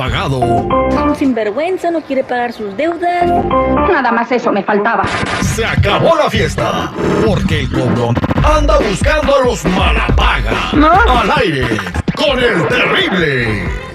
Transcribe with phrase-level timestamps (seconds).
[0.00, 0.38] pagado.
[0.38, 3.26] Un sinvergüenza no quiere pagar sus deudas.
[3.92, 5.04] Nada más eso me faltaba.
[5.42, 6.90] Se acabó la fiesta.
[7.26, 10.52] Porque el cobrón anda buscando a los malapaga.
[10.72, 10.90] ¿No?
[10.90, 11.66] Al aire.
[12.16, 13.89] Con el terrible.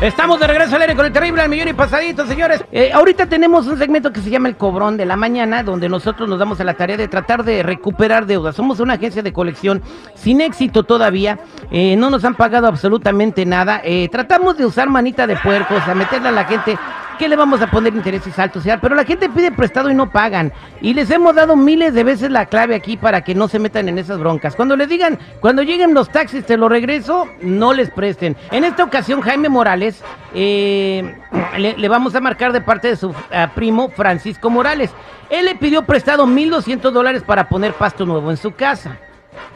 [0.00, 2.62] Estamos de regreso al aire con el terrible al millón y pasadito, señores.
[2.72, 6.28] Eh, ahorita tenemos un segmento que se llama El Cobrón de la Mañana, donde nosotros
[6.28, 8.56] nos damos a la tarea de tratar de recuperar deudas.
[8.56, 9.82] Somos una agencia de colección
[10.14, 11.38] sin éxito todavía.
[11.70, 13.80] Eh, no nos han pagado absolutamente nada.
[13.84, 16.76] Eh, tratamos de usar manita de puercos, a meterle a la gente
[17.16, 20.52] que le vamos a poner intereses altos, pero la gente pide prestado y no pagan.
[20.80, 23.88] Y les hemos dado miles de veces la clave aquí para que no se metan
[23.88, 24.54] en esas broncas.
[24.54, 28.36] Cuando les digan, cuando lleguen los taxis, te lo regreso, no les presten.
[28.50, 30.02] En esta ocasión, Jaime Morales
[30.34, 31.14] eh,
[31.58, 34.90] le, vamos a marcar de parte de su ah, primo Francisco Morales.
[35.30, 38.98] Él le pidió prestado 1.200 dólares para poner pasto nuevo en su casa.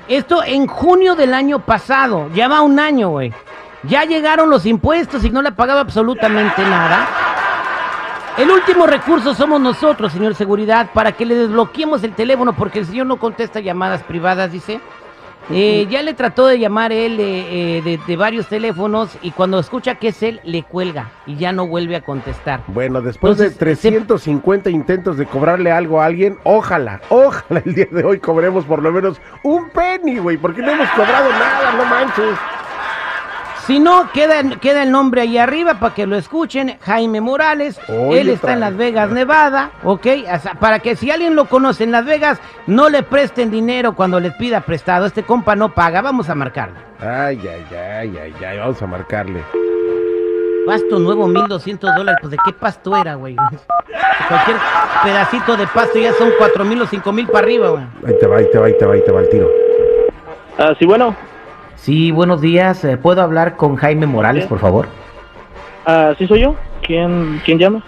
[0.09, 3.33] Esto en junio del año pasado, ya va un año, güey.
[3.85, 7.28] Ya llegaron los impuestos y no le ha pagado absolutamente nada.
[8.39, 12.87] El último recurso somos nosotros, señor Seguridad, para que le desbloqueemos el teléfono porque el
[12.87, 14.81] señor no contesta llamadas privadas, dice.
[15.51, 19.59] Eh, ya le trató de llamar él eh, eh, de, de varios teléfonos y cuando
[19.59, 22.61] escucha que es él, le cuelga y ya no vuelve a contestar.
[22.67, 27.75] Bueno, después de Entonces, se- 350 intentos de cobrarle algo a alguien, ojalá, ojalá el
[27.75, 31.73] día de hoy cobremos por lo menos un penny, güey, porque no hemos cobrado nada,
[31.79, 32.37] no manches.
[33.69, 36.79] Si no, queda, queda el nombre ahí arriba para que lo escuchen.
[36.81, 37.79] Jaime Morales.
[37.87, 38.61] Oye, él está en.
[38.61, 39.73] Las Vegas, Nevada.
[39.85, 40.07] ¿Ok?
[40.35, 43.95] O sea, para que si alguien lo conoce en Las Vegas, no le presten dinero
[43.95, 45.05] cuando les pida prestado.
[45.05, 46.01] Este compa no paga.
[46.01, 46.79] Vamos a marcarle.
[46.99, 49.45] Ay, ay, ay, ay, ay, vamos a marcarle.
[50.65, 52.19] Pasto nuevo, 1200 dólares.
[52.23, 53.37] Pues de qué pasto era, güey.
[53.37, 54.57] Cualquier
[55.05, 57.85] pedacito de pasto ya son 4000 o 5000 para arriba, güey.
[58.07, 59.51] Ahí te va, ahí te va, ahí te va, ahí te va el tiro.
[60.57, 61.15] Ah, sí, bueno.
[61.79, 62.85] Sí, buenos días.
[62.85, 64.89] Eh, ¿Puedo hablar con Jaime Morales, por favor?
[65.87, 66.55] Ah, sí soy yo.
[66.83, 67.83] ¿Quién, quién llama?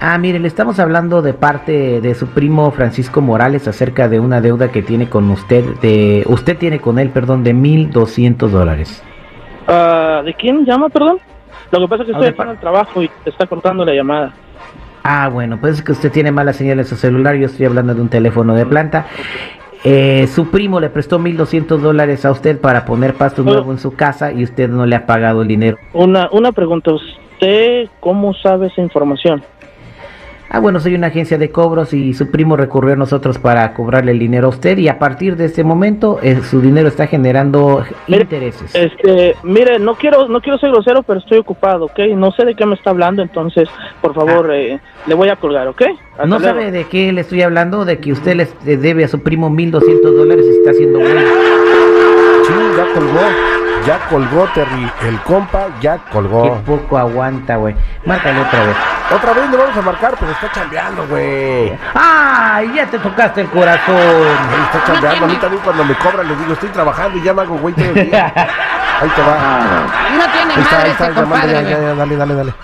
[0.00, 4.40] Ah, mire, le estamos hablando de parte de su primo Francisco Morales acerca de una
[4.40, 9.02] deuda que tiene con usted, de usted tiene con él, perdón, de 1.200 dólares.
[9.66, 11.18] Ah, ¿De quién llama, perdón?
[11.72, 13.92] Lo que pasa es que Ah, estoy haciendo el trabajo y te está cortando la
[13.92, 14.32] llamada.
[15.02, 17.94] Ah, bueno, pues es que usted tiene mala señal en su celular, yo estoy hablando
[17.94, 19.06] de un teléfono de planta.
[19.84, 23.94] Eh, su primo le prestó 1.200 dólares a usted para poner pasto nuevo en su
[23.94, 25.78] casa y usted no le ha pagado el dinero.
[25.92, 26.92] Una, una pregunta.
[26.92, 29.42] ¿Usted cómo sabe esa información?
[30.50, 34.12] Ah, bueno, soy una agencia de cobros y su primo recurrió a nosotros para cobrarle
[34.12, 37.84] el dinero a usted y a partir de este momento eh, su dinero está generando
[38.06, 38.74] Mire, intereses.
[38.74, 41.98] Este, mire, no quiero, no quiero ser grosero, pero estoy ocupado, ¿ok?
[42.16, 43.68] No sé de qué me está hablando, entonces,
[44.00, 45.82] por favor, eh, le voy a colgar, ¿ok?
[45.82, 46.26] Hasta Ah.
[46.26, 46.44] ¿No luego.
[46.44, 47.84] sabe de qué le estoy hablando?
[47.84, 51.20] De que usted le le debe a su primo 1.200 dólares y está haciendo bueno.
[52.46, 53.20] Sí, ya colgó,
[53.88, 54.92] ya colgó, Terry.
[55.02, 56.54] El compa ya Qué colgó.
[56.66, 57.74] poco aguanta, güey.
[58.04, 58.76] Márcale otra vez.
[59.16, 61.72] Otra vez le vamos a marcar, pero está chambeando, güey.
[61.94, 62.70] ¡Ay!
[62.74, 63.96] Ya te tocaste el corazón.
[63.96, 65.24] Ahí está chambeando.
[65.24, 67.74] A mí también cuando me cobran les digo, estoy trabajando y ya me hago güey
[67.74, 68.26] todo el día.
[69.00, 69.86] Ahí te va.
[70.16, 71.72] No tiene Ahí está, ahí madre está, ese llamando, compadre, ya, güey.
[71.72, 72.54] ya, ya, dale, dale, dale.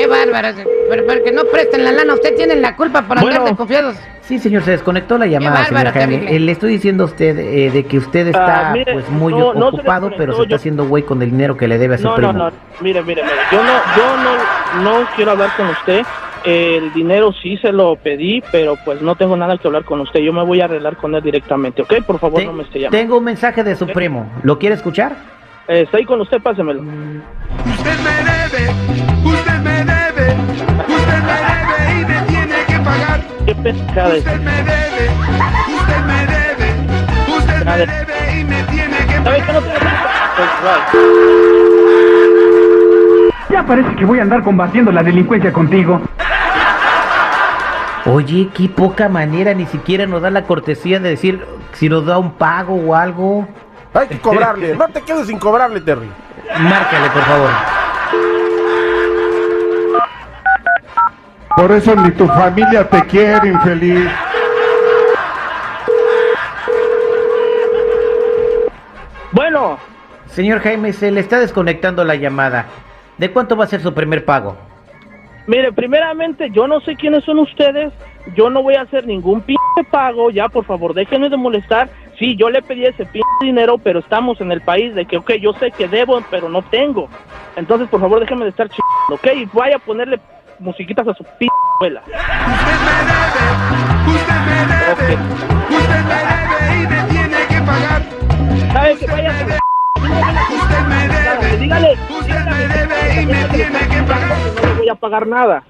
[0.00, 0.48] Qué bárbaro.
[0.88, 2.14] Pero, pero que no presten la lana.
[2.14, 3.44] Usted tiene la culpa por andar Bueno.
[3.46, 3.96] desconfiados.
[4.22, 6.36] Sí, señor, se desconectó la llamada, bárbaro, señor Jaime.
[6.36, 9.32] Eh, le estoy diciendo a usted eh, de que usted está Ah, mire, pues muy
[9.32, 11.78] no, no se ocupado, pero se está yo- haciendo güey con el dinero que le
[11.78, 12.32] debe a su No, primo.
[12.32, 16.02] no, no, mire, mire, mire, yo no, yo no, no quiero hablar con usted.
[16.44, 20.20] El dinero sí se lo pedí, pero pues no tengo nada que hablar con usted.
[20.20, 21.94] Yo me voy a arreglar con él directamente, ¿ok?
[22.06, 22.96] Por favor, Te- no me esté llamando.
[22.98, 24.30] tengo un mensaje de su primo.
[24.44, 25.12] ¿Lo quiere escuchar?
[25.68, 26.80] Eh, está ahí con usted, pásemelo.
[26.80, 28.72] Usted me debe,
[30.34, 30.52] debe,
[30.96, 33.20] usted me debe y me tiene que pagar.
[33.46, 33.52] Qué.
[33.52, 35.10] Usted me debe,
[35.76, 36.68] usted me debe,
[37.36, 39.62] usted me debe y me tiene que ¿Sabe pagar.
[40.36, 41.10] Pues.
[43.50, 46.00] Ya parece que voy a andar combatiendo la delincuencia contigo.
[48.06, 52.18] Oye, qué poca manera, ni siquiera nos da la cortesía de decir si nos da
[52.18, 53.46] un pago o algo.
[53.92, 54.74] Hay que cobrarle.
[54.76, 56.08] No te quedes sin cobrarle, Terry.
[56.58, 57.79] Márcale, por favor.
[61.56, 64.08] Por eso ni tu familia te quiere, infeliz.
[69.32, 69.78] Bueno,
[70.26, 72.66] Señor Jaime, se le está desconectando la llamada.
[73.18, 74.56] ¿De cuánto va a ser su primer pago?
[75.50, 77.92] mire, primeramente, yo no sé quiénes son ustedes.
[78.36, 80.30] Yo no voy a hacer ningún pinche pago.
[80.30, 81.88] Ya, por favor, déjenme de molestar.
[82.18, 85.32] Sí, yo le pedí ese pinche dinero, pero estamos en el país de que, ok,
[85.40, 87.08] yo sé que debo, pero no tengo.
[87.56, 89.26] Entonces, por favor, déjenme de estar chingando, ok?
[89.36, 90.20] Y vaya a ponerle
[90.60, 92.02] musiquitas a su pinche escuela.
[92.06, 92.20] Usted
[92.86, 93.44] me debe,
[94.14, 95.16] usted me debe,
[95.76, 98.02] usted me debe y me tiene que pagar.
[98.72, 99.60] ¿Sabe que vaya a
[100.54, 101.46] Usted me debe,
[102.68, 104.36] bebe y me tiene que pagar.
[104.54, 105.62] No le voy a pagar nada.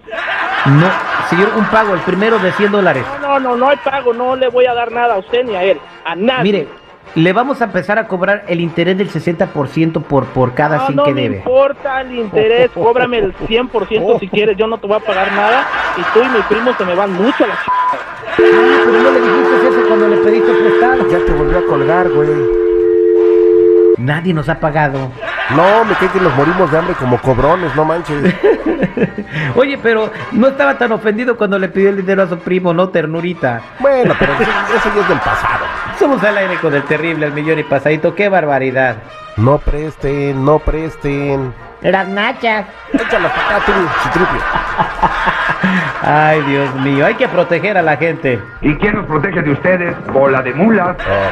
[0.67, 0.91] No,
[1.31, 3.05] señor, un pago, el primero de 100 dólares.
[3.23, 5.55] No, no, no, no hay pago, no le voy a dar nada a usted ni
[5.55, 6.43] a él, a nadie.
[6.43, 6.69] Mire,
[7.15, 10.97] le vamos a empezar a cobrar el interés del 60% por, por cada no, 100
[10.97, 11.37] no que me debe.
[11.39, 15.67] importa el interés, cóbrame el 100% si quieres, yo no te voy a pagar nada
[15.97, 17.59] y tú y mi primo se me van mucho a la ch...
[17.69, 17.97] Ah,
[18.39, 21.11] pero no le dijiste eso cuando le pediste prestado.
[21.11, 22.29] Ya te volvió a colgar, güey.
[23.99, 25.11] Nadie nos ha pagado.
[25.55, 28.35] No, me cae que nos morimos de hambre como cobrones, no manches.
[29.57, 32.89] Oye, pero no estaba tan ofendido cuando le pidió el dinero a su primo, no
[32.89, 33.61] ternurita.
[33.79, 35.60] Bueno, pero eso, eso ya es del pasado.
[36.01, 38.15] Somos al aire con el terrible al millón y pasadito.
[38.15, 38.97] ¡Qué barbaridad!
[39.37, 41.53] No presten, no presten.
[41.83, 42.65] Las nachas.
[42.91, 44.41] Échalas para acá, tú, Citripio.
[46.03, 48.41] Ay, Dios mío, hay que proteger a la gente.
[48.63, 49.95] ¿Y quién nos protege de ustedes?
[50.07, 50.97] Bola de mulas.
[51.01, 51.31] Oh,